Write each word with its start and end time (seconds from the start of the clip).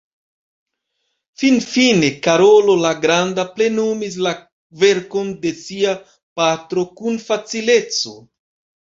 Finfine 1.41 2.07
Karolo 2.27 2.75
la 2.85 2.93
Granda 3.03 3.45
plenumis 3.57 4.17
la 4.29 4.31
verkon 4.85 5.29
de 5.45 5.53
sia 5.61 5.93
patro 6.43 6.87
kun 7.03 7.21
facileco. 7.27 8.17